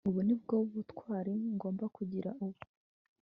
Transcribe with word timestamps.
ubu 0.09 0.19
ni 0.27 0.35
bwo 0.41 0.55
butwari 0.73 1.33
ngomba 1.55 1.85
kugira 1.95 2.29
ubu 2.45 2.61